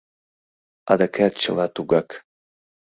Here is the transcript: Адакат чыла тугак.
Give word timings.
Адакат 0.91 1.33
чыла 1.41 1.65
тугак. 1.75 2.09